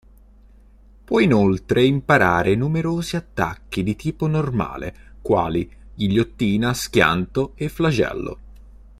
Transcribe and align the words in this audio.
Può 1.05 1.19
inoltre 1.19 1.83
imparare 1.85 2.55
numerosi 2.55 3.17
attacchi 3.17 3.83
di 3.83 3.95
tipo 3.95 4.25
Normale 4.25 5.17
quali 5.21 5.69
Ghigliottina, 5.93 6.73
Schianto 6.73 7.51
e 7.53 7.69
Flagello. 7.69 8.39